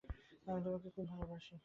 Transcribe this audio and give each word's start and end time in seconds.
আমি 0.47 0.59
তোমাকে 0.63 0.87
খুব 0.87 0.93
খুব 0.95 1.05
ভালোবাসি। 1.09 1.55